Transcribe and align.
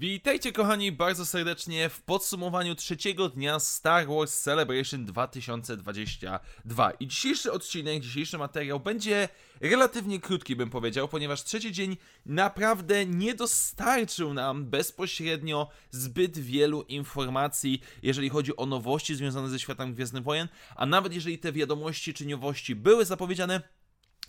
Witajcie 0.00 0.52
kochani 0.52 0.92
bardzo 0.92 1.26
serdecznie 1.26 1.88
w 1.88 2.02
podsumowaniu 2.02 2.74
trzeciego 2.74 3.28
dnia 3.28 3.58
Star 3.58 4.06
Wars 4.06 4.40
Celebration 4.40 5.04
2022. 5.04 6.90
I 6.90 7.06
dzisiejszy 7.06 7.52
odcinek, 7.52 8.02
dzisiejszy 8.02 8.38
materiał 8.38 8.80
będzie 8.80 9.28
relatywnie 9.60 10.20
krótki 10.20 10.56
bym 10.56 10.70
powiedział, 10.70 11.08
ponieważ 11.08 11.44
trzeci 11.44 11.72
dzień 11.72 11.96
naprawdę 12.26 13.06
nie 13.06 13.34
dostarczył 13.34 14.34
nam 14.34 14.66
bezpośrednio 14.66 15.68
zbyt 15.90 16.38
wielu 16.38 16.82
informacji, 16.82 17.82
jeżeli 18.02 18.28
chodzi 18.28 18.56
o 18.56 18.66
nowości 18.66 19.14
związane 19.14 19.48
ze 19.48 19.58
światem 19.58 19.94
Gwiezdnych 19.94 20.22
Wojen, 20.22 20.48
a 20.76 20.86
nawet 20.86 21.14
jeżeli 21.14 21.38
te 21.38 21.52
wiadomości 21.52 22.14
czy 22.14 22.26
nowości 22.26 22.74
były 22.74 23.04
zapowiedziane, 23.04 23.62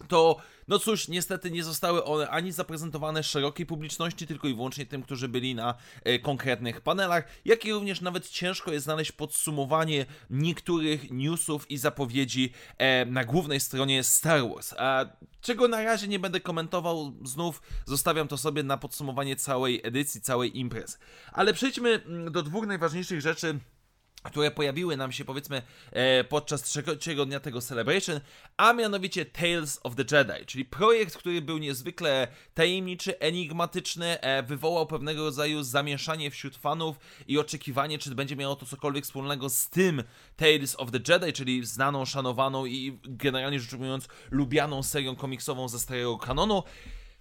to 0.07 0.37
no 0.67 0.79
cóż, 0.79 1.07
niestety 1.07 1.51
nie 1.51 1.63
zostały 1.63 2.03
one 2.03 2.29
ani 2.29 2.51
zaprezentowane 2.51 3.23
szerokiej 3.23 3.65
publiczności, 3.65 4.27
tylko 4.27 4.47
i 4.47 4.55
wyłącznie 4.55 4.85
tym, 4.85 5.03
którzy 5.03 5.27
byli 5.27 5.55
na 5.55 5.75
e, 6.03 6.19
konkretnych 6.19 6.81
panelach, 6.81 7.27
jak 7.45 7.65
i 7.65 7.71
również 7.71 8.01
nawet 8.01 8.29
ciężko 8.29 8.71
jest 8.71 8.83
znaleźć 8.83 9.11
podsumowanie 9.11 10.05
niektórych 10.29 11.11
newsów 11.11 11.71
i 11.71 11.77
zapowiedzi 11.77 12.53
e, 12.77 13.05
na 13.05 13.23
głównej 13.23 13.59
stronie 13.59 14.03
Star 14.03 14.49
Wars. 14.49 14.73
A 14.77 15.05
czego 15.41 15.67
na 15.67 15.83
razie 15.83 16.07
nie 16.07 16.19
będę 16.19 16.39
komentował, 16.39 17.13
znów 17.23 17.61
zostawiam 17.85 18.27
to 18.27 18.37
sobie 18.37 18.63
na 18.63 18.77
podsumowanie 18.77 19.35
całej 19.35 19.81
edycji, 19.83 20.21
całej 20.21 20.59
imprez. 20.59 20.99
Ale 21.33 21.53
przejdźmy 21.53 21.89
mm, 21.89 22.31
do 22.31 22.43
dwóch 22.43 22.67
najważniejszych 22.67 23.21
rzeczy 23.21 23.59
które 24.23 24.51
pojawiły 24.51 24.97
nam 24.97 25.11
się 25.11 25.25
powiedzmy 25.25 25.61
e, 25.91 26.23
podczas 26.23 26.63
trzeciego 26.63 27.25
dnia 27.25 27.39
tego 27.39 27.61
Celebration, 27.61 28.19
a 28.57 28.73
mianowicie 28.73 29.25
Tales 29.25 29.79
of 29.83 29.95
the 29.95 30.17
Jedi, 30.17 30.45
czyli 30.45 30.65
projekt, 30.65 31.17
który 31.17 31.41
był 31.41 31.57
niezwykle 31.57 32.27
tajemniczy, 32.53 33.19
enigmatyczny, 33.19 34.21
e, 34.21 34.43
wywołał 34.43 34.87
pewnego 34.87 35.23
rodzaju 35.23 35.63
zamieszanie 35.63 36.31
wśród 36.31 36.57
fanów 36.57 36.99
i 37.27 37.39
oczekiwanie, 37.39 37.97
czy 37.97 38.15
będzie 38.15 38.35
miało 38.35 38.55
to 38.55 38.65
cokolwiek 38.65 39.03
wspólnego 39.03 39.49
z 39.49 39.69
tym 39.69 40.03
Tales 40.35 40.75
of 40.79 40.91
the 40.91 40.99
Jedi, 41.13 41.33
czyli 41.33 41.65
znaną, 41.65 42.05
szanowaną 42.05 42.65
i 42.65 42.99
generalnie 43.03 43.59
rzecz 43.59 43.73
ujmując 43.73 44.07
lubianą 44.31 44.83
serią 44.83 45.15
komiksową 45.15 45.67
ze 45.67 45.79
starego 45.79 46.17
kanonu. 46.17 46.63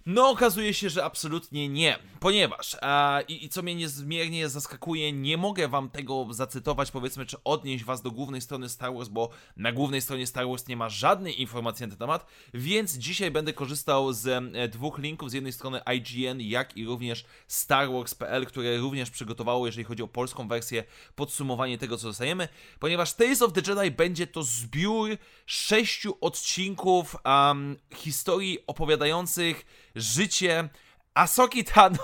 No, 0.05 0.29
okazuje 0.29 0.73
się, 0.73 0.89
że 0.89 1.05
absolutnie 1.05 1.69
nie, 1.69 1.99
ponieważ, 2.19 2.77
a, 2.81 3.19
i, 3.27 3.45
i, 3.45 3.49
co 3.49 3.61
mnie 3.61 3.75
niezmiernie 3.75 4.49
zaskakuje, 4.49 5.13
nie 5.13 5.37
mogę 5.37 5.67
wam 5.67 5.89
tego 5.89 6.27
zacytować, 6.29 6.91
powiedzmy, 6.91 7.25
czy 7.25 7.43
odnieść 7.43 7.83
was 7.83 8.01
do 8.01 8.11
głównej 8.11 8.41
strony 8.41 8.69
Star 8.69 8.93
Wars, 8.93 9.09
bo 9.09 9.29
na 9.57 9.71
głównej 9.71 10.01
stronie 10.01 10.27
Star 10.27 10.47
Wars 10.47 10.67
nie 10.67 10.77
ma 10.77 10.89
żadnej 10.89 11.41
informacji 11.41 11.83
na 11.83 11.89
ten 11.89 11.97
temat, 11.97 12.25
więc 12.53 12.93
dzisiaj 12.93 13.31
będę 13.31 13.53
korzystał 13.53 14.13
z 14.13 14.27
e, 14.27 14.67
dwóch 14.67 14.99
linków, 14.99 15.29
z 15.29 15.33
jednej 15.33 15.53
strony 15.53 15.81
IGN, 15.95 16.41
jak 16.41 16.77
i 16.77 16.85
również 16.85 17.25
StarWars.pl, 17.47 18.45
które 18.45 18.77
również 18.77 19.09
przygotowało, 19.09 19.65
jeżeli 19.65 19.85
chodzi 19.85 20.03
o 20.03 20.07
polską 20.07 20.47
wersję, 20.47 20.83
podsumowanie 21.15 21.77
tego, 21.77 21.97
co 21.97 22.07
dostajemy, 22.07 22.47
ponieważ 22.79 23.13
Tales 23.13 23.41
of 23.41 23.53
the 23.53 23.61
Jedi 23.67 23.91
będzie 23.91 24.27
to 24.27 24.43
zbiór 24.43 25.17
sześciu 25.45 26.17
odcinków 26.21 27.15
um, 27.25 27.77
historii 27.95 28.59
opowiadających 28.67 29.65
życie 29.95 30.69
Asoki 31.13 31.63
Tano, 31.63 31.97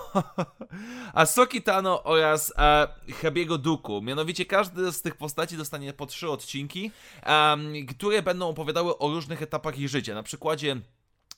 Asoki 1.14 1.62
Tano 1.62 2.04
oraz 2.04 2.54
e, 2.58 2.88
Habiego 3.22 3.58
Duku. 3.58 4.02
Mianowicie 4.02 4.46
każdy 4.46 4.92
z 4.92 5.02
tych 5.02 5.16
postaci 5.16 5.58
dostanie 5.58 5.94
po 5.94 6.06
trzy 6.06 6.30
odcinki, 6.30 6.92
e, 7.24 7.58
które 7.90 8.22
będą 8.22 8.50
opowiadały 8.50 8.98
o 8.98 9.10
różnych 9.10 9.42
etapach 9.42 9.80
ich 9.80 9.90
życia. 9.90 10.16
Na 10.16 10.24
przykładzie 10.24 10.76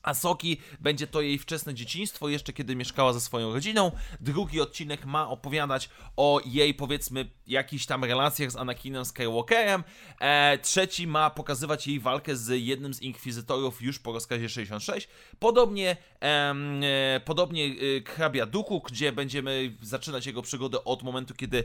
Asoki 0.02 0.60
będzie 0.80 1.06
to 1.06 1.20
jej 1.20 1.38
wczesne 1.38 1.74
dzieciństwo, 1.74 2.28
jeszcze 2.28 2.52
kiedy 2.52 2.76
mieszkała 2.76 3.12
ze 3.12 3.20
swoją 3.20 3.52
rodziną. 3.52 3.92
Drugi 4.20 4.60
odcinek 4.60 5.06
ma 5.06 5.28
opowiadać 5.28 5.90
o 6.16 6.40
jej, 6.44 6.74
powiedzmy, 6.74 7.30
jakichś 7.46 7.86
tam 7.86 8.04
relacjach 8.04 8.50
z 8.50 8.56
Anakinem 8.56 9.04
Skywalkerem. 9.04 9.84
E, 10.20 10.58
trzeci 10.58 11.06
ma 11.06 11.30
pokazywać 11.30 11.86
jej 11.86 12.00
walkę 12.00 12.36
z 12.36 12.62
jednym 12.64 12.94
z 12.94 13.02
inkwizytorów 13.02 13.82
już 13.82 13.98
po 13.98 14.12
rozkazie 14.12 14.48
66. 14.48 15.08
Podobnie, 15.38 15.96
e, 16.22 17.20
podobnie 17.24 17.64
e, 17.66 18.10
Hrabia 18.10 18.46
Duku, 18.46 18.82
gdzie 18.86 19.12
będziemy 19.12 19.76
zaczynać 19.82 20.26
jego 20.26 20.42
przygodę 20.42 20.84
od 20.84 21.02
momentu, 21.02 21.34
kiedy 21.34 21.64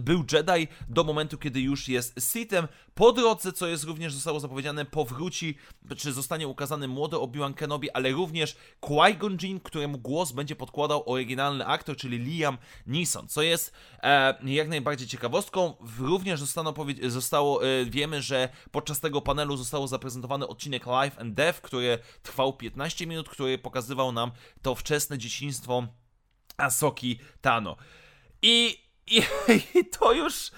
był 0.00 0.24
Jedi, 0.32 0.68
do 0.88 1.04
momentu, 1.04 1.38
kiedy 1.38 1.60
już 1.60 1.88
jest 1.88 2.32
Sithem. 2.32 2.68
Po 2.94 3.12
drodze, 3.12 3.52
co 3.52 3.66
jest 3.66 3.84
również 3.84 4.14
zostało 4.14 4.40
zapowiedziane, 4.40 4.84
powróci, 4.84 5.56
czy 5.96 6.12
zostanie 6.12 6.48
ukazany 6.48 6.88
młody 6.88 7.16
Obi-Wan 7.16 7.54
Kenobi, 7.56 7.90
ale 7.90 8.10
również 8.10 8.56
Qui-Gon 8.80 9.42
Jinn, 9.42 9.60
któremu 9.60 9.98
głos 9.98 10.32
będzie 10.32 10.56
podkładał 10.56 11.10
oryginalny 11.10 11.66
aktor, 11.66 11.96
czyli 11.96 12.18
Liam 12.18 12.58
Neeson, 12.86 13.28
co 13.28 13.42
jest 13.42 13.72
e, 14.02 14.34
jak 14.44 14.68
najbardziej 14.68 15.08
ciekawostką. 15.08 15.74
Również 15.98 16.40
zostało, 16.40 16.74
zostało 17.08 17.66
e, 17.66 17.84
wiemy, 17.84 18.22
że 18.22 18.48
podczas 18.70 19.00
tego 19.00 19.20
panelu 19.20 19.56
został 19.56 19.86
zaprezentowany 19.86 20.46
odcinek 20.46 20.86
Life 20.86 21.20
and 21.20 21.34
Death, 21.34 21.60
który 21.60 21.98
trwał 22.22 22.52
15 22.52 23.06
minut, 23.06 23.28
który 23.28 23.58
pokazywał 23.58 24.12
nam 24.12 24.30
to 24.62 24.74
wczesne 24.74 25.18
dzieciństwo 25.18 25.86
Asoki 26.56 27.18
Tano. 27.40 27.76
I, 28.42 28.78
i, 29.06 29.22
i 29.78 29.84
to 29.84 30.12
już 30.12 30.50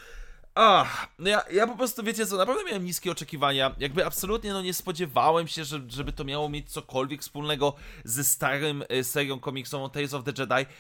Ach, 0.61 1.09
no 1.19 1.31
ja, 1.31 1.45
ja 1.53 1.67
po 1.67 1.77
prostu, 1.77 2.03
wiecie 2.03 2.27
co, 2.27 2.37
naprawdę 2.37 2.65
miałem 2.65 2.85
niskie 2.85 3.11
oczekiwania. 3.13 3.75
Jakby 3.79 4.07
absolutnie 4.07 4.53
no 4.53 4.63
nie 4.63 4.75
spodziewałem 4.75 5.49
się, 5.49 5.65
że, 5.65 5.81
żeby 5.89 6.13
to 6.13 6.25
miało 6.25 6.49
mieć 6.49 6.71
cokolwiek 6.71 7.23
wspólnego 7.23 7.75
ze 8.05 8.25
starym 8.25 8.85
y, 8.93 9.05
serią 9.05 9.41
komiksową 9.41 9.91
Tales 9.91 10.15
of 10.15 10.25
the 10.25 10.33
Jedi. 10.39 10.71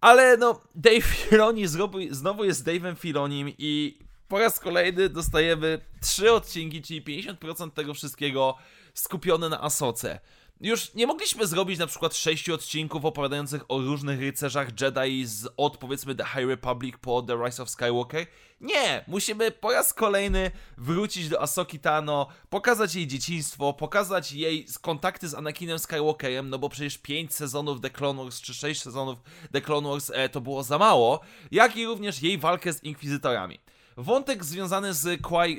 Ale 0.00 0.36
no, 0.36 0.60
Dave 0.74 1.02
Filoni 1.02 1.66
znowu 2.10 2.44
jest 2.44 2.64
Dave'em 2.64 2.96
Filonim 2.96 3.52
i 3.58 3.98
po 4.28 4.38
raz 4.38 4.60
kolejny 4.60 5.08
dostajemy 5.08 5.80
trzy 6.00 6.32
odcinki, 6.32 6.82
czyli 6.82 7.02
50% 7.02 7.70
tego 7.70 7.94
wszystkiego 7.94 8.56
skupione 8.94 9.48
na 9.48 9.62
Asoce. 9.62 10.20
Już 10.62 10.94
nie 10.94 11.06
mogliśmy 11.06 11.46
zrobić 11.46 11.78
na 11.78 11.86
przykład 11.86 12.16
sześciu 12.16 12.54
odcinków 12.54 13.04
opowiadających 13.04 13.64
o 13.68 13.78
różnych 13.78 14.20
rycerzach 14.20 14.68
Jedi 14.80 15.26
z, 15.26 15.48
od 15.56 15.76
powiedzmy 15.76 16.14
The 16.14 16.24
High 16.24 16.48
Republic 16.48 16.94
po 17.00 17.22
The 17.22 17.44
Rise 17.44 17.62
of 17.62 17.70
Skywalker. 17.70 18.26
Nie, 18.60 19.04
musimy 19.08 19.50
po 19.50 19.72
raz 19.72 19.94
kolejny 19.94 20.50
wrócić 20.78 21.28
do 21.28 21.42
Asoki 21.42 21.78
Tano, 21.78 22.26
pokazać 22.50 22.94
jej 22.94 23.06
dzieciństwo, 23.06 23.72
pokazać 23.72 24.32
jej 24.32 24.66
kontakty 24.80 25.28
z 25.28 25.34
Anakinem 25.34 25.78
Skywalkerem, 25.78 26.50
no 26.50 26.58
bo 26.58 26.68
przecież 26.68 26.98
5 26.98 27.34
sezonów 27.34 27.80
The 27.80 27.90
Clone 27.90 28.22
Wars 28.22 28.40
czy 28.40 28.54
6 28.54 28.82
sezonów 28.82 29.18
The 29.52 29.60
Clone 29.60 29.88
Wars 29.88 30.10
e, 30.14 30.28
to 30.28 30.40
było 30.40 30.62
za 30.62 30.78
mało, 30.78 31.20
jak 31.50 31.76
i 31.76 31.86
również 31.86 32.22
jej 32.22 32.38
walkę 32.38 32.72
z 32.72 32.84
inkwizytorami. 32.84 33.58
Wątek 33.96 34.44
związany 34.44 34.94
z, 34.94 35.22
Kwai, 35.22 35.58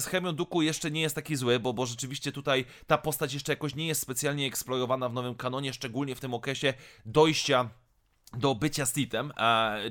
z 0.00 0.06
Chemią 0.06 0.32
Duku 0.32 0.62
jeszcze 0.62 0.90
nie 0.90 1.00
jest 1.00 1.14
taki 1.14 1.36
zły, 1.36 1.60
bo, 1.60 1.72
bo 1.72 1.86
rzeczywiście 1.86 2.32
tutaj 2.32 2.64
ta 2.86 2.98
postać 2.98 3.34
jeszcze 3.34 3.52
jakoś 3.52 3.74
nie 3.74 3.86
jest 3.86 4.00
specjalnie 4.00 4.46
eksplorowana 4.46 5.08
w 5.08 5.12
nowym 5.12 5.34
kanonie, 5.34 5.72
szczególnie 5.72 6.14
w 6.14 6.20
tym 6.20 6.34
okresie 6.34 6.74
dojścia 7.06 7.70
do 8.32 8.54
bycia 8.54 8.86
Sithem, 8.86 9.32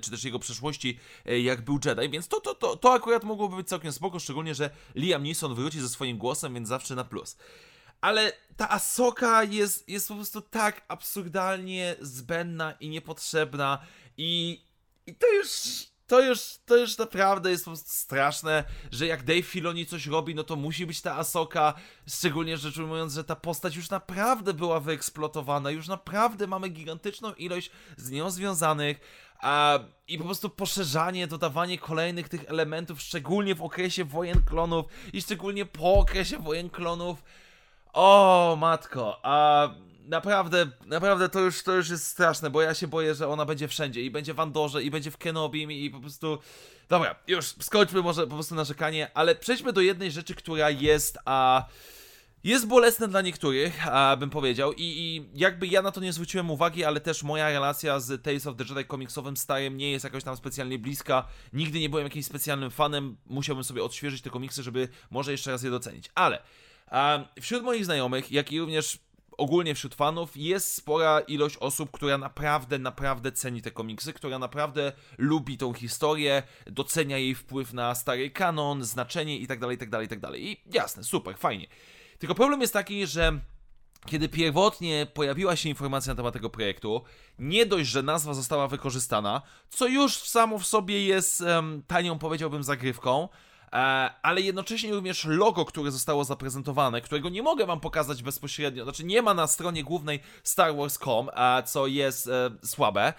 czy 0.02 0.12
też 0.12 0.24
jego 0.24 0.40
przeszłości, 0.40 1.00
e, 1.26 1.40
jak 1.40 1.62
był 1.62 1.80
Jedi, 1.86 2.10
więc 2.10 2.28
to, 2.28 2.40
to, 2.40 2.56
to, 2.56 2.76
to 2.76 2.94
akurat 2.94 3.24
mogłoby 3.24 3.56
być 3.56 3.68
całkiem 3.68 3.92
spoko, 3.92 4.20
szczególnie, 4.20 4.56
że 4.56 4.70
Liam 4.96 5.24
Neeson 5.24 5.56
wróci 5.56 5.82
ze 5.82 5.90
swoim 5.90 6.18
głosem, 6.18 6.54
więc 6.54 6.70
zawsze 6.70 6.96
na 6.96 7.04
plus. 7.04 7.38
Ale 8.02 8.34
ta 8.58 8.70
Asoka 8.70 9.44
jest, 9.44 9.90
jest 9.90 10.08
po 10.08 10.16
prostu 10.16 10.42
tak 10.42 10.86
absurdalnie 10.88 11.96
zbędna 12.02 12.72
i 12.72 12.90
niepotrzebna 12.90 13.80
i, 14.18 14.62
i 15.08 15.16
to 15.16 15.34
już 15.34 15.48
to 16.08 16.22
już, 16.22 16.40
to 16.66 16.78
już 16.78 16.98
naprawdę 16.98 17.52
jest 17.52 17.66
po 17.66 17.72
prostu 17.72 17.90
straszne, 17.90 18.64
że 18.92 19.08
jak 19.08 19.24
Dave 19.24 19.46
Filoni 19.46 19.86
coś 19.86 20.08
robi, 20.08 20.36
no 20.36 20.44
to 20.44 20.56
musi 20.56 20.86
być 20.86 21.02
ta 21.02 21.16
Asoka, 21.16 21.74
szczególnie 22.08 22.58
rzecz 22.58 22.78
ujmując, 22.78 23.14
że 23.14 23.24
ta 23.24 23.36
postać 23.36 23.76
już 23.76 23.90
naprawdę 23.90 24.54
była 24.54 24.80
wyeksploatowana, 24.80 25.72
już 25.72 25.88
naprawdę 25.88 26.48
mamy 26.48 26.70
gigantyczną 26.70 27.34
ilość 27.34 27.72
z 27.98 28.12
nią 28.12 28.32
związanych, 28.32 29.00
a, 29.40 29.80
I 30.08 30.18
po 30.18 30.24
prostu 30.24 30.50
poszerzanie, 30.50 31.28
dodawanie 31.28 31.78
kolejnych 31.78 32.30
tych 32.30 32.50
elementów, 32.50 33.02
szczególnie 33.02 33.56
w 33.56 33.64
okresie 33.64 34.06
wojen 34.06 34.44
klonów 34.46 34.86
i 35.14 35.22
szczególnie 35.22 35.66
po 35.66 35.94
okresie 35.94 36.38
wojen 36.38 36.70
klonów. 36.70 37.24
O, 37.94 38.58
matko. 38.60 39.20
A 39.24 39.68
naprawdę, 40.08 40.68
naprawdę 40.86 41.30
to 41.30 41.40
już, 41.40 41.64
to 41.64 41.76
już 41.76 41.90
jest 41.90 42.08
straszne, 42.08 42.50
bo 42.50 42.62
ja 42.62 42.74
się 42.74 42.88
boję, 42.88 43.16
że 43.16 43.28
ona 43.28 43.46
będzie 43.46 43.68
wszędzie 43.68 44.02
i 44.02 44.12
będzie 44.12 44.34
w 44.34 44.40
Andorze, 44.40 44.84
i 44.84 44.92
będzie 44.92 45.12
w 45.12 45.18
Kenobim 45.18 45.72
i 45.72 45.90
po 45.90 46.00
prostu... 46.00 46.40
Dobra, 46.90 47.16
już 47.28 47.46
skończmy 47.46 48.02
może 48.02 48.28
po 48.28 48.34
prostu 48.34 48.56
narzekanie, 48.56 49.12
ale 49.14 49.36
przejdźmy 49.36 49.74
do 49.74 49.82
jednej 49.82 50.12
rzeczy, 50.12 50.36
która 50.36 50.70
jest, 50.70 51.18
a... 51.26 51.66
Jest 52.44 52.68
bolesne 52.68 53.08
dla 53.08 53.22
niektórych, 53.22 53.88
a 53.88 54.18
bym 54.18 54.30
powiedział, 54.30 54.74
i, 54.74 54.84
i 54.84 55.30
jakby 55.34 55.68
ja 55.68 55.82
na 55.82 55.92
to 55.92 56.02
nie 56.02 56.14
zwróciłem 56.14 56.52
uwagi, 56.52 56.84
ale 56.84 57.00
też 57.00 57.24
moja 57.24 57.50
relacja 57.50 58.00
z 58.00 58.24
Tales 58.24 58.48
of 58.48 58.56
the 58.56 58.64
Jedi 58.64 58.86
komiksowym 58.86 59.38
starym 59.38 59.78
nie 59.78 59.92
jest 59.92 60.04
jakoś 60.04 60.24
tam 60.24 60.38
specjalnie 60.38 60.80
bliska. 60.80 61.28
Nigdy 61.54 61.80
nie 61.80 61.90
byłem 61.90 62.06
jakimś 62.06 62.26
specjalnym 62.26 62.72
fanem, 62.72 63.18
musiałbym 63.26 63.64
sobie 63.64 63.84
odświeżyć 63.84 64.22
te 64.22 64.30
komiksy, 64.30 64.64
żeby 64.64 64.88
może 65.12 65.32
jeszcze 65.32 65.52
raz 65.52 65.64
je 65.64 65.70
docenić. 65.70 66.10
Ale 66.16 66.42
a, 66.88 67.20
wśród 67.42 67.64
moich 67.64 67.86
znajomych, 67.86 68.32
jak 68.32 68.52
i 68.52 68.60
również 68.60 69.00
ogólnie 69.38 69.76
wśród 69.76 69.96
fanów 69.96 70.38
jest 70.38 70.74
spora 70.74 71.20
ilość 71.20 71.58
osób, 71.58 71.92
która 71.92 72.18
naprawdę, 72.18 72.80
naprawdę 72.80 73.32
ceni 73.32 73.62
te 73.62 73.72
komiksy, 73.72 74.14
która 74.14 74.40
naprawdę 74.40 74.92
lubi 75.18 75.58
tą 75.58 75.74
historię, 75.74 76.44
docenia 76.66 77.18
jej 77.18 77.36
wpływ 77.36 77.74
na 77.74 77.96
stary 77.96 78.32
kanon, 78.32 78.84
znaczenie 78.84 79.38
itd., 79.38 79.68
itd., 79.72 80.02
itd. 80.02 80.40
I 80.40 80.62
jasne, 80.74 81.04
super, 81.04 81.38
fajnie. 81.38 81.68
Tylko 82.20 82.36
problem 82.36 82.62
jest 82.62 82.74
taki, 82.74 83.08
że 83.08 83.40
kiedy 84.06 84.30
pierwotnie 84.30 85.08
pojawiła 85.14 85.56
się 85.56 85.70
informacja 85.70 86.14
na 86.14 86.18
temat 86.18 86.34
tego 86.34 86.50
projektu, 86.50 87.04
nie 87.40 87.66
dość, 87.66 87.90
że 87.90 88.04
nazwa 88.04 88.34
została 88.34 88.68
wykorzystana, 88.68 89.42
co 89.70 89.88
już 89.88 90.18
samo 90.18 90.60
w 90.60 90.66
sobie 90.66 91.06
jest 91.06 91.42
um, 91.42 91.84
tanią, 91.88 92.20
powiedziałbym, 92.20 92.64
zagrywką, 92.64 93.30
ale 94.22 94.42
jednocześnie 94.42 94.94
również 94.94 95.26
logo, 95.26 95.66
które 95.66 95.92
zostało 95.92 96.24
zaprezentowane, 96.24 97.02
którego 97.02 97.30
nie 97.30 97.44
mogę 97.44 97.66
wam 97.66 97.80
pokazać 97.80 98.24
bezpośrednio, 98.24 98.84
znaczy 98.84 99.04
nie 99.04 99.22
ma 99.22 99.34
na 99.34 99.48
stronie 99.48 99.84
głównej 99.84 100.20
Star 100.44 100.76
Wars.com, 100.76 101.30
co 101.66 101.88
jest 101.88 102.28
e, 102.28 102.50
słabe, 102.66 103.14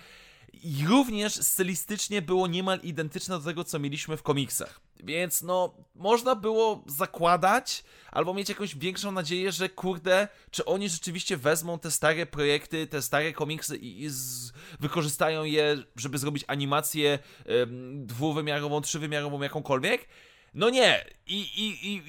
i 0.62 0.87
również 0.87 1.35
stylistycznie 1.35 2.23
było 2.23 2.47
niemal 2.47 2.81
identyczne 2.83 3.39
do 3.39 3.45
tego, 3.45 3.65
co 3.65 3.79
mieliśmy 3.79 4.17
w 4.17 4.23
komiksach. 4.23 4.81
Więc 5.05 5.43
no, 5.43 5.75
można 5.95 6.35
było 6.35 6.85
zakładać, 6.87 7.85
albo 8.11 8.35
mieć 8.35 8.49
jakąś 8.49 8.77
większą 8.77 9.12
nadzieję, 9.12 9.53
że 9.53 9.69
kurde, 9.69 10.29
czy 10.51 10.65
oni 10.65 10.89
rzeczywiście 10.89 11.37
wezmą 11.37 11.79
te 11.79 11.91
stare 11.91 12.27
projekty, 12.27 12.87
te 12.87 13.03
stare 13.03 13.33
komiksy 13.33 13.77
i, 13.77 14.03
i 14.03 14.09
z, 14.09 14.53
wykorzystają 14.81 15.44
je, 15.44 15.77
żeby 15.97 16.19
zrobić 16.19 16.44
animację 16.47 17.19
ym, 17.51 18.06
dwuwymiarową, 18.06 18.81
trzywymiarową, 18.81 19.43
jakąkolwiek. 19.43 20.09
No 20.55 20.71
nie, 20.71 21.05
I, 21.27 21.41
i, 21.41 21.95
i 21.95 22.03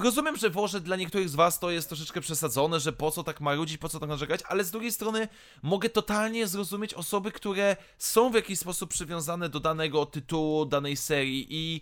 rozumiem, 0.00 0.36
że 0.36 0.50
może 0.50 0.80
dla 0.80 0.96
niektórych 0.96 1.28
z 1.28 1.34
was 1.34 1.58
to 1.58 1.70
jest 1.70 1.88
troszeczkę 1.88 2.20
przesadzone, 2.20 2.80
że 2.80 2.92
po 2.92 3.10
co 3.10 3.24
tak 3.24 3.40
marudzić, 3.40 3.78
po 3.78 3.88
co 3.88 4.00
tak 4.00 4.08
narzekać, 4.08 4.40
ale 4.48 4.64
z 4.64 4.70
drugiej 4.70 4.92
strony 4.92 5.28
mogę 5.62 5.90
totalnie 5.90 6.46
zrozumieć 6.46 6.94
osoby, 6.94 7.32
które 7.32 7.76
są 7.98 8.30
w 8.30 8.34
jakiś 8.34 8.58
sposób 8.58 8.90
przywiązane 8.90 9.48
do 9.48 9.60
danego 9.60 10.06
tytułu, 10.06 10.66
danej 10.66 10.96
serii 10.96 11.46
i 11.50 11.80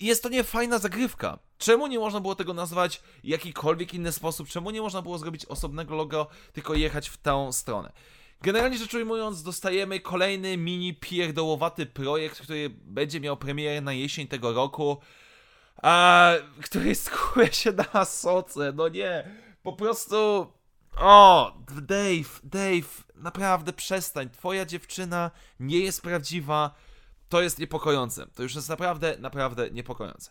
jest 0.00 0.22
to 0.22 0.28
nie 0.28 0.44
fajna 0.44 0.78
zagrywka. 0.78 1.38
Czemu 1.58 1.86
nie 1.86 1.98
można 1.98 2.20
było 2.20 2.34
tego 2.34 2.54
nazwać 2.54 2.96
w 2.96 3.00
jakikolwiek 3.24 3.94
inny 3.94 4.12
sposób? 4.12 4.48
Czemu 4.48 4.70
nie 4.70 4.82
można 4.82 5.02
było 5.02 5.18
zrobić 5.18 5.44
osobnego 5.44 5.94
logo, 5.94 6.26
tylko 6.52 6.74
jechać 6.74 7.08
w 7.08 7.16
tę 7.16 7.52
stronę? 7.52 7.92
Generalnie 8.42 8.78
rzecz 8.78 8.94
ujmując, 8.94 9.42
dostajemy 9.42 10.00
kolejny 10.00 10.56
mini 10.56 10.94
pierdołowaty 10.94 11.86
projekt, 11.86 12.40
który 12.40 12.70
będzie 12.70 13.20
miał 13.20 13.36
premierę 13.36 13.80
na 13.80 13.92
jesień 13.92 14.26
tego 14.26 14.52
roku 14.52 14.98
a, 15.82 16.32
który 16.62 16.94
skłuje 16.94 17.52
się 17.52 17.72
na 17.94 18.04
soce, 18.04 18.72
no 18.74 18.88
nie, 18.88 19.30
po 19.62 19.72
prostu, 19.72 20.46
o, 20.96 21.52
Dave, 21.82 22.40
Dave, 22.44 23.04
naprawdę 23.14 23.72
przestań, 23.72 24.30
twoja 24.30 24.64
dziewczyna 24.64 25.30
nie 25.60 25.78
jest 25.78 26.02
prawdziwa, 26.02 26.74
to 27.28 27.42
jest 27.42 27.58
niepokojące, 27.58 28.26
to 28.34 28.42
już 28.42 28.54
jest 28.54 28.68
naprawdę, 28.68 29.16
naprawdę 29.18 29.70
niepokojące. 29.70 30.30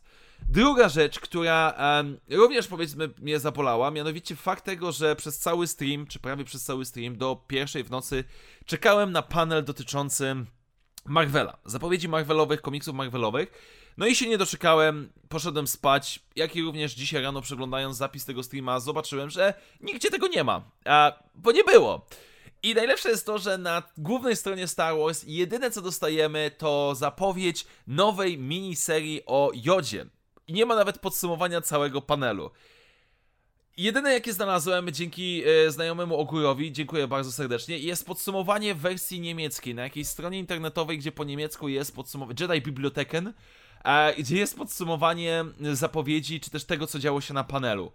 Druga 0.49 0.89
rzecz, 0.89 1.19
która 1.19 1.73
um, 1.79 2.19
również 2.29 2.67
powiedzmy 2.67 3.09
mnie 3.21 3.39
zabolała, 3.39 3.91
mianowicie 3.91 4.35
fakt 4.35 4.65
tego, 4.65 4.91
że 4.91 5.15
przez 5.15 5.39
cały 5.39 5.67
stream, 5.67 6.07
czy 6.07 6.19
prawie 6.19 6.43
przez 6.43 6.63
cały 6.63 6.85
stream, 6.85 7.17
do 7.17 7.43
pierwszej 7.47 7.83
w 7.83 7.91
nocy 7.91 8.23
czekałem 8.65 9.11
na 9.11 9.21
panel 9.21 9.63
dotyczący 9.63 10.35
Marvela, 11.05 11.57
zapowiedzi 11.65 12.09
Marvelowych, 12.09 12.61
komiksów 12.61 12.95
Marvelowych. 12.95 13.51
No 13.97 14.07
i 14.07 14.15
się 14.15 14.29
nie 14.29 14.37
doczekałem, 14.37 15.09
poszedłem 15.29 15.67
spać, 15.67 16.19
jak 16.35 16.55
i 16.55 16.61
również 16.61 16.93
dzisiaj 16.93 17.23
rano 17.23 17.41
przeglądając 17.41 17.97
zapis 17.97 18.25
tego 18.25 18.43
streama 18.43 18.79
zobaczyłem, 18.79 19.29
że 19.29 19.53
nigdzie 19.81 20.11
tego 20.11 20.27
nie 20.27 20.43
ma, 20.43 20.61
a, 20.85 21.19
bo 21.35 21.51
nie 21.51 21.63
było. 21.63 22.07
I 22.63 22.75
najlepsze 22.75 23.09
jest 23.09 23.25
to, 23.25 23.37
że 23.37 23.57
na 23.57 23.83
głównej 23.97 24.35
stronie 24.35 24.67
Star 24.67 24.97
Wars 24.97 25.23
jedyne 25.27 25.71
co 25.71 25.81
dostajemy 25.81 26.51
to 26.57 26.95
zapowiedź 26.95 27.65
nowej 27.87 28.37
miniserii 28.37 29.21
o 29.25 29.51
Jodzie. 29.53 30.05
I 30.47 30.53
nie 30.53 30.65
ma 30.65 30.75
nawet 30.75 30.99
podsumowania 30.99 31.61
całego 31.61 32.01
panelu. 32.01 32.51
Jedyne 33.77 34.13
jakie 34.13 34.33
znalazłem 34.33 34.91
dzięki 34.91 35.43
e, 35.45 35.71
znajomemu 35.71 36.17
Ogórowi, 36.17 36.71
dziękuję 36.71 37.07
bardzo 37.07 37.31
serdecznie, 37.31 37.77
jest 37.77 38.05
podsumowanie 38.05 38.75
w 38.75 38.79
wersji 38.79 39.19
niemieckiej 39.19 39.75
na 39.75 39.83
jakiejś 39.83 40.07
stronie 40.07 40.39
internetowej, 40.39 40.97
gdzie 40.97 41.11
po 41.11 41.23
niemiecku 41.23 41.67
jest 41.67 41.95
podsumowanie 41.95 42.35
Jedi 42.39 42.61
Biblioteken, 42.61 43.33
gdzie 44.17 44.37
jest 44.37 44.57
podsumowanie 44.57 45.45
zapowiedzi, 45.73 46.39
czy 46.39 46.49
też 46.49 46.65
tego, 46.65 46.87
co 46.87 46.99
działo 46.99 47.21
się 47.21 47.33
na 47.33 47.43
panelu. 47.43 47.91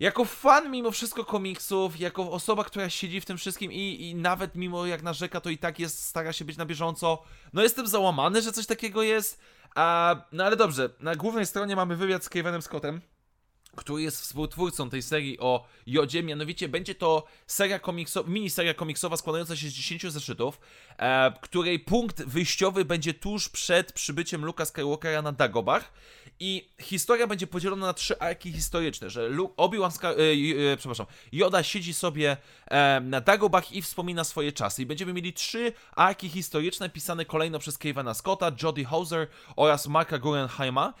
Jako 0.00 0.24
fan 0.24 0.70
mimo 0.70 0.90
wszystko 0.90 1.24
komiksów, 1.24 2.00
jako 2.00 2.30
osoba, 2.30 2.64
która 2.64 2.90
siedzi 2.90 3.20
w 3.20 3.24
tym 3.24 3.36
wszystkim 3.36 3.72
i, 3.72 4.08
i 4.10 4.14
nawet 4.14 4.54
mimo 4.54 4.86
jak 4.86 5.02
narzeka, 5.02 5.40
to 5.40 5.50
i 5.50 5.58
tak 5.58 5.78
jest, 5.78 6.04
stara 6.04 6.32
się 6.32 6.44
być 6.44 6.56
na 6.56 6.66
bieżąco, 6.66 7.22
no 7.52 7.62
jestem 7.62 7.86
załamany, 7.86 8.42
że 8.42 8.52
coś 8.52 8.66
takiego 8.66 9.02
jest, 9.02 9.40
a, 9.74 10.16
no 10.32 10.44
ale 10.44 10.56
dobrze, 10.56 10.90
na 11.00 11.16
głównej 11.16 11.46
stronie 11.46 11.76
mamy 11.76 11.96
wywiad 11.96 12.24
z 12.24 12.28
Kevinem 12.28 12.62
Scottem, 12.62 13.00
który 13.74 14.02
jest 14.02 14.20
współtwórcą 14.20 14.90
tej 14.90 15.02
serii 15.02 15.38
o 15.38 15.66
Jodzie, 15.86 16.22
mianowicie 16.22 16.68
będzie 16.68 16.94
to 16.94 17.24
seria 17.46 17.78
komikso 17.78 18.24
miniseria 18.24 18.74
komiksowa 18.74 19.16
składająca 19.16 19.56
się 19.56 19.68
z 19.68 19.72
10 19.72 20.12
zeszytów, 20.12 20.60
e, 20.98 21.32
której 21.40 21.78
punkt 21.78 22.22
wyjściowy 22.22 22.84
będzie 22.84 23.14
tuż 23.14 23.48
przed 23.48 23.92
przybyciem 23.92 24.44
Luka 24.44 24.64
Skywalkera 24.64 25.22
na 25.22 25.32
Dagobah 25.32 25.92
i 26.40 26.68
historia 26.80 27.26
będzie 27.26 27.46
podzielona 27.46 27.86
na 27.86 27.94
trzy 27.94 28.18
arki 28.18 28.52
historyczne, 28.52 29.10
że 29.10 29.30
Obi-Wan 29.56 29.90
e, 30.02 30.72
e, 30.72 30.76
przepraszam, 30.76 31.06
Yoda 31.32 31.62
siedzi 31.62 31.94
sobie 31.94 32.36
e, 32.66 33.00
na 33.00 33.20
Dagobah 33.20 33.72
i 33.72 33.82
wspomina 33.82 34.24
swoje 34.24 34.52
czasy 34.52 34.82
i 34.82 34.86
będziemy 34.86 35.12
mieli 35.12 35.32
trzy 35.32 35.72
arki 35.96 36.28
historyczne 36.28 36.90
pisane 36.90 37.24
kolejno 37.24 37.58
przez 37.58 37.78
Kevina 37.78 38.14
Scotta, 38.14 38.52
Jodie 38.62 38.84
Hauser 38.84 39.26
oraz 39.56 39.86
Marka 39.86 40.18
Guggenheima, 40.18 40.94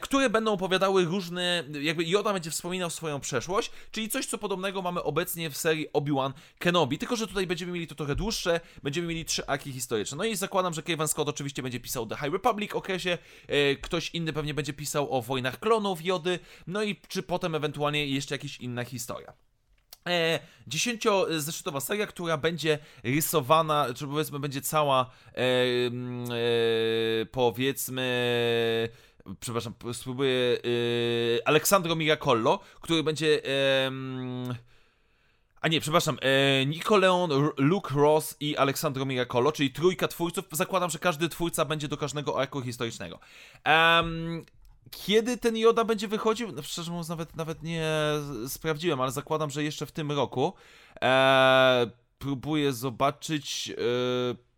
które 0.00 0.30
będą 0.30 0.52
opowiadały 0.52 1.04
różne, 1.04 1.64
jakby 1.82 2.03
Yoda 2.04 2.32
będzie 2.32 2.50
wspominał 2.50 2.90
swoją 2.90 3.20
przeszłość, 3.20 3.70
czyli 3.90 4.08
coś 4.08 4.26
co 4.26 4.38
podobnego 4.38 4.82
mamy 4.82 5.02
obecnie 5.02 5.50
w 5.50 5.56
serii 5.56 5.92
Obi-Wan 5.92 6.32
Kenobi, 6.58 6.98
tylko 6.98 7.16
że 7.16 7.26
tutaj 7.26 7.46
będziemy 7.46 7.72
mieli 7.72 7.86
to 7.86 7.94
trochę 7.94 8.14
dłuższe, 8.14 8.60
będziemy 8.82 9.08
mieli 9.08 9.24
trzy 9.24 9.46
arki 9.46 9.72
historyczne. 9.72 10.16
No 10.18 10.24
i 10.24 10.36
zakładam, 10.36 10.74
że 10.74 10.82
Kevin 10.82 11.08
Scott 11.08 11.28
oczywiście 11.28 11.62
będzie 11.62 11.80
pisał 11.80 12.06
The 12.06 12.16
High 12.16 12.32
Republic 12.32 12.74
okresie, 12.74 13.18
e, 13.48 13.76
ktoś 13.76 14.10
inny 14.10 14.32
pewnie 14.32 14.54
będzie 14.54 14.72
pisał 14.72 15.12
o 15.12 15.22
wojnach 15.22 15.60
klonów 15.60 16.04
Jody, 16.04 16.38
no 16.66 16.82
i 16.82 17.00
czy 17.08 17.22
potem 17.22 17.54
ewentualnie 17.54 18.06
jeszcze 18.06 18.34
jakaś 18.34 18.60
inna 18.60 18.84
historia. 18.84 19.32
E, 20.08 20.40
dziesięciozeszytowa 20.66 21.80
seria, 21.80 22.06
która 22.06 22.36
będzie 22.36 22.78
rysowana, 23.04 23.86
czy 23.94 24.06
powiedzmy 24.06 24.38
będzie 24.38 24.60
cała 24.60 25.10
e, 25.26 25.40
e, 25.40 27.26
powiedzmy 27.26 28.04
przepraszam, 29.40 29.74
spróbuję 29.92 30.30
yy, 30.64 31.40
Aleksandro 31.44 31.96
Miracollo, 31.96 32.60
który 32.80 33.02
będzie 33.02 33.26
yy, 33.26 34.54
a 35.64 35.68
nie, 35.68 35.80
przepraszam, 35.80 36.18
e, 36.22 36.66
Nicoleon, 36.66 37.30
Luke 37.56 37.94
Ross 37.94 38.36
i 38.40 38.56
Aleksandro 38.56 39.04
Miracolo, 39.04 39.52
czyli 39.52 39.70
trójka 39.70 40.08
twórców. 40.08 40.44
Zakładam, 40.52 40.90
że 40.90 40.98
każdy 40.98 41.28
twórca 41.28 41.64
będzie 41.64 41.88
do 41.88 41.96
każdego 41.96 42.40
arku 42.40 42.62
historycznego. 42.62 43.18
Kiedy 44.90 45.36
ten 45.36 45.56
Joda 45.56 45.84
będzie 45.84 46.08
wychodził? 46.08 46.52
No, 46.52 46.62
szczerze 46.62 46.90
mówiąc, 46.90 47.08
nawet, 47.08 47.36
nawet 47.36 47.62
nie 47.62 47.86
sprawdziłem, 48.48 49.00
ale 49.00 49.12
zakładam, 49.12 49.50
że 49.50 49.64
jeszcze 49.64 49.86
w 49.86 49.92
tym 49.92 50.12
roku. 50.12 50.54
E, 51.02 51.90
próbuję 52.18 52.72
zobaczyć. 52.72 53.70
E, 53.70 54.53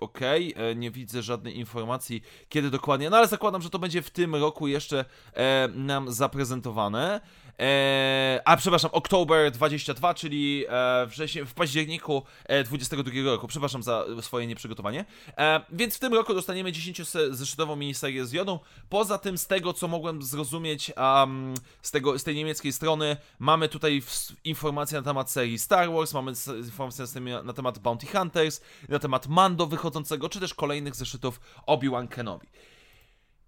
Okay, 0.00 0.52
e, 0.56 0.74
nie 0.74 0.90
widzę 0.90 1.22
żadnej 1.22 1.58
informacji, 1.58 2.22
kiedy 2.48 2.70
dokładnie, 2.70 3.10
no 3.10 3.16
ale 3.16 3.26
zakładam, 3.28 3.62
że 3.62 3.70
to 3.70 3.78
będzie 3.78 4.02
w 4.02 4.10
tym 4.10 4.34
roku 4.34 4.68
jeszcze 4.68 5.04
e, 5.34 5.68
nam 5.74 6.12
zaprezentowane. 6.12 7.20
E, 7.60 8.40
a 8.44 8.56
przepraszam, 8.56 8.90
Oktober 8.92 9.50
22, 9.50 10.14
czyli 10.14 10.64
e, 10.68 11.06
wrześniu, 11.06 11.46
w 11.46 11.54
październiku 11.54 12.22
e, 12.44 12.64
22 12.64 13.10
roku. 13.24 13.48
Przepraszam 13.48 13.82
za 13.82 14.04
swoje 14.20 14.46
nieprzygotowanie. 14.46 15.04
E, 15.38 15.60
więc 15.72 15.96
w 15.96 15.98
tym 15.98 16.14
roku 16.14 16.34
dostaniemy 16.34 16.72
10-zeszytową 16.72 17.76
miniserię 17.76 18.26
z 18.26 18.32
Jodą. 18.32 18.58
Poza 18.88 19.18
tym, 19.18 19.38
z 19.38 19.46
tego 19.46 19.72
co 19.72 19.88
mogłem 19.88 20.22
zrozumieć 20.22 20.92
um, 20.96 21.54
z, 21.82 21.90
tego, 21.90 22.18
z 22.18 22.24
tej 22.24 22.34
niemieckiej 22.34 22.72
strony, 22.72 23.16
mamy 23.38 23.68
tutaj 23.68 24.02
informacje 24.44 24.98
na 24.98 25.04
temat 25.04 25.30
serii 25.30 25.58
Star 25.58 25.92
Wars, 25.92 26.14
mamy 26.14 26.32
informacje 26.56 27.20
na 27.44 27.52
temat 27.52 27.78
Bounty 27.78 28.06
Hunters, 28.06 28.60
na 28.88 28.98
temat 28.98 29.26
Mando 29.26 29.66
wychodzącego, 29.66 30.28
czy 30.28 30.40
też 30.40 30.54
kolejnych 30.54 30.94
zeszytów 30.94 31.40
Obi-Wan 31.66 32.08
Kenobi. 32.08 32.46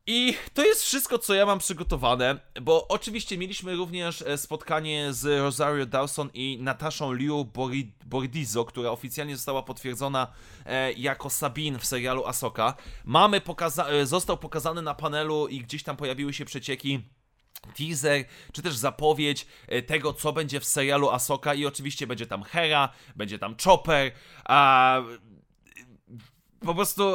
I 0.06 0.36
to 0.54 0.64
jest 0.64 0.82
wszystko, 0.82 1.18
co 1.18 1.34
ja 1.34 1.46
mam 1.46 1.58
przygotowane, 1.58 2.40
bo 2.62 2.88
oczywiście 2.88 3.38
mieliśmy 3.38 3.74
również 3.74 4.22
e, 4.22 4.38
spotkanie 4.38 5.12
z 5.12 5.40
Rosario 5.40 5.86
Dawson 5.86 6.30
i 6.34 6.58
Nataszą 6.60 7.12
Liu 7.12 7.52
Bordizo, 8.06 8.64
która 8.64 8.90
oficjalnie 8.90 9.36
została 9.36 9.62
potwierdzona 9.62 10.32
e, 10.66 10.92
jako 10.92 11.30
Sabine 11.30 11.78
w 11.78 11.86
serialu 11.86 12.26
Asoka. 12.26 12.74
Mamy 13.04 13.40
pokaza- 13.40 13.88
e, 13.90 14.06
został 14.06 14.38
pokazany 14.38 14.82
na 14.82 14.94
panelu 14.94 15.48
i 15.48 15.60
gdzieś 15.60 15.82
tam 15.82 15.96
pojawiły 15.96 16.32
się 16.32 16.44
przecieki 16.44 17.00
teaser, 17.76 18.24
czy 18.52 18.62
też 18.62 18.74
zapowiedź 18.76 19.46
tego, 19.86 20.12
co 20.12 20.32
będzie 20.32 20.60
w 20.60 20.64
serialu 20.64 21.10
Asoka 21.10 21.54
i 21.54 21.66
oczywiście 21.66 22.06
będzie 22.06 22.26
tam 22.26 22.42
Hera, 22.42 22.88
będzie 23.16 23.38
tam 23.38 23.56
Chopper, 23.64 24.12
a 24.44 25.00
po 26.60 26.74
prostu... 26.74 27.14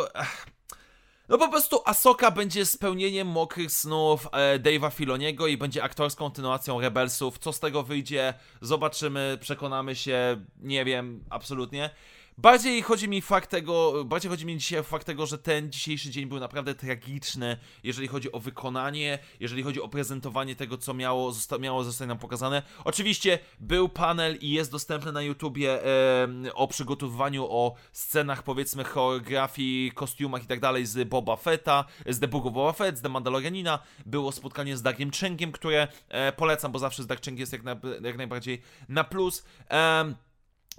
No 1.30 1.38
po 1.38 1.50
prostu 1.50 1.82
Asoka 1.86 2.32
będzie 2.32 2.66
spełnieniem 2.66 3.28
mokrych 3.28 3.72
snów 3.72 4.28
e, 4.32 4.60
Dave'a 4.60 4.92
Filoniego 4.92 5.48
i 5.48 5.58
będzie 5.58 5.84
aktorską 5.84 6.26
kontynuacją 6.26 6.82
Rebelsów. 6.82 7.40
Co 7.40 7.54
z 7.54 7.60
tego 7.60 7.84
wyjdzie? 7.84 8.34
Zobaczymy, 8.62 9.38
przekonamy 9.42 9.96
się, 9.96 10.42
nie 10.62 10.86
wiem, 10.86 11.24
absolutnie. 11.30 11.90
Bardziej 12.40 12.82
chodzi 12.82 13.10
mi 13.10 13.22
fakt 13.22 13.50
tego, 13.50 14.06
bardziej 14.06 14.32
chodzi 14.32 14.46
mi 14.46 14.58
dzisiaj 14.58 14.80
o 14.80 14.84
fakt 14.84 15.06
tego, 15.06 15.26
że 15.26 15.38
ten 15.38 15.72
dzisiejszy 15.72 16.10
dzień 16.10 16.26
był 16.26 16.40
naprawdę 16.40 16.76
tragiczny, 16.76 17.58
jeżeli 17.84 18.08
chodzi 18.08 18.32
o 18.32 18.40
wykonanie, 18.40 19.20
jeżeli 19.40 19.64
chodzi 19.64 19.82
o 19.82 19.88
prezentowanie 19.88 20.56
tego, 20.56 20.78
co 20.78 20.94
miało, 20.94 21.32
zosta- 21.32 21.60
miało 21.60 21.84
zostać 21.84 22.08
nam 22.08 22.18
pokazane. 22.18 22.64
Oczywiście 22.84 23.40
był 23.60 23.90
panel 23.90 24.38
i 24.42 24.52
jest 24.52 24.72
dostępny 24.72 25.12
na 25.12 25.22
YouTubie 25.22 25.84
em, 25.84 26.46
o 26.54 26.68
przygotowywaniu, 26.68 27.48
o 27.50 27.76
scenach, 27.92 28.44
powiedzmy, 28.44 28.84
choreografii, 28.84 29.92
kostiumach 29.92 30.44
i 30.44 30.48
tak 30.48 30.60
dalej 30.60 30.86
z 30.86 31.10
Boba 31.10 31.36
Fetta, 31.36 31.86
z 32.06 32.20
The 32.20 32.28
Book 32.28 32.46
of 32.46 32.54
Boba 32.54 32.74
Fett, 32.74 32.98
z 32.98 33.02
The 33.02 33.10
Mandalorianina. 33.10 33.80
Było 34.06 34.32
spotkanie 34.32 34.78
z 34.78 34.82
Darkiem 34.82 35.12
Chengiem, 35.12 35.52
które 35.52 35.88
e, 36.10 36.32
polecam, 36.32 36.72
bo 36.72 36.80
zawsze 36.80 37.04
z 37.04 37.08
Dark 37.08 37.26
Cheng 37.26 37.40
jest 37.40 37.54
jak, 37.54 37.64
na, 37.64 37.76
jak 38.02 38.18
najbardziej 38.18 38.62
na 38.90 39.04
plus. 39.04 39.46
Em, 39.70 40.16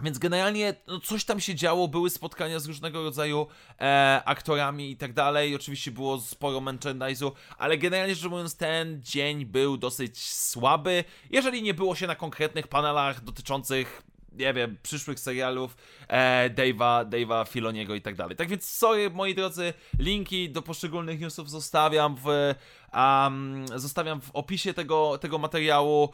więc 0.03 0.19
generalnie 0.19 0.75
no, 0.87 1.01
coś 1.01 1.25
tam 1.25 1.41
się 1.41 1.55
działo, 1.55 1.89
były 1.89 2.11
spotkania 2.11 2.59
z 2.59 2.67
różnego 2.67 3.03
rodzaju 3.03 3.47
e, 3.81 4.23
aktorami 4.25 4.91
i 4.91 4.97
tak 4.97 5.13
dalej. 5.13 5.55
Oczywiście 5.55 5.91
było 5.91 6.21
sporo 6.21 6.61
merchandise'u, 6.61 7.33
ale 7.59 7.79
generalnie 7.79 8.15
rzecz 8.15 8.25
ujmując, 8.25 8.57
ten 8.57 9.03
dzień 9.03 9.45
był 9.45 9.77
dosyć 9.77 10.25
słaby. 10.25 11.05
Jeżeli 11.31 11.63
nie 11.63 11.75
było 11.75 11.95
się 11.95 12.07
na 12.07 12.15
konkretnych 12.15 12.69
panelach 12.69 13.25
dotyczących, 13.25 14.03
nie 14.33 14.55
wiem, 14.55 14.77
przyszłych 14.83 15.21
serialów 15.21 15.77
e, 16.09 16.51
Dave'a, 16.51 17.09
Dave'a 17.09 17.49
Filoniego 17.49 17.95
i 17.95 18.01
tak 18.01 18.15
dalej. 18.15 18.37
Tak 18.37 18.49
więc, 18.49 18.69
sorry, 18.69 19.11
moi 19.11 19.35
drodzy, 19.35 19.75
linki 19.99 20.51
do 20.51 20.63
poszczególnych 20.63 21.21
newsów 21.21 21.51
zostawiam 21.51 22.17
w, 22.25 22.55
um, 22.95 23.65
zostawiam 23.75 24.21
w 24.21 24.31
opisie 24.31 24.75
tego, 24.75 25.19
tego 25.19 25.39
materiału. 25.39 26.09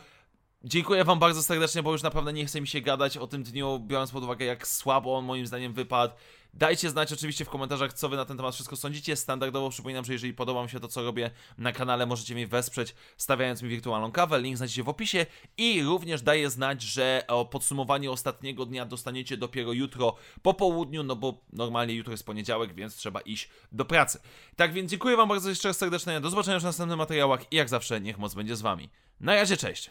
Dziękuję 0.66 1.04
wam 1.04 1.18
bardzo 1.18 1.42
serdecznie, 1.42 1.82
bo 1.82 1.92
już 1.92 2.02
naprawdę 2.02 2.32
nie 2.32 2.46
chce 2.46 2.60
mi 2.60 2.66
się 2.66 2.80
gadać 2.80 3.16
o 3.16 3.26
tym 3.26 3.42
dniu, 3.42 3.80
biorąc 3.86 4.10
pod 4.10 4.24
uwagę 4.24 4.46
jak 4.46 4.68
słabo 4.68 5.16
on 5.16 5.24
moim 5.24 5.46
zdaniem 5.46 5.72
wypadł. 5.72 6.14
Dajcie 6.54 6.90
znać 6.90 7.12
oczywiście 7.12 7.44
w 7.44 7.48
komentarzach, 7.48 7.92
co 7.92 8.08
wy 8.08 8.16
na 8.16 8.24
ten 8.24 8.36
temat 8.36 8.54
wszystko 8.54 8.76
sądzicie. 8.76 9.16
Standardowo 9.16 9.70
przypominam, 9.70 10.04
że 10.04 10.12
jeżeli 10.12 10.34
podoba 10.34 10.62
mi 10.62 10.68
się 10.70 10.80
to, 10.80 10.88
co 10.88 11.02
robię 11.02 11.30
na 11.58 11.72
kanale, 11.72 12.06
możecie 12.06 12.34
mnie 12.34 12.46
wesprzeć, 12.46 12.94
stawiając 13.16 13.62
mi 13.62 13.68
wirtualną 13.68 14.12
kawę. 14.12 14.40
Link 14.40 14.56
znajdziecie 14.56 14.82
w 14.82 14.88
opisie 14.88 15.26
i 15.56 15.82
również 15.82 16.22
daję 16.22 16.50
znać, 16.50 16.82
że 16.82 17.24
o 17.28 17.44
podsumowanie 17.44 18.10
ostatniego 18.10 18.66
dnia 18.66 18.86
dostaniecie 18.86 19.36
dopiero 19.36 19.72
jutro 19.72 20.16
po 20.42 20.54
południu, 20.54 21.02
no 21.02 21.16
bo 21.16 21.40
normalnie 21.52 21.94
jutro 21.94 22.10
jest 22.10 22.26
poniedziałek, 22.26 22.74
więc 22.74 22.96
trzeba 22.96 23.20
iść 23.20 23.48
do 23.72 23.84
pracy. 23.84 24.20
Tak 24.56 24.72
więc 24.72 24.90
dziękuję 24.90 25.16
wam 25.16 25.28
bardzo 25.28 25.48
jeszcze 25.48 25.68
raz 25.68 25.78
serdecznie, 25.78 26.20
do 26.20 26.30
zobaczenia 26.30 26.60
w 26.60 26.64
następnych 26.64 26.98
materiałach 26.98 27.52
i 27.52 27.56
jak 27.56 27.68
zawsze 27.68 28.00
niech 28.00 28.18
moc 28.18 28.34
będzie 28.34 28.56
z 28.56 28.62
wami. 28.62 28.88
Na 29.20 29.34
razie, 29.34 29.56
cześć! 29.56 29.90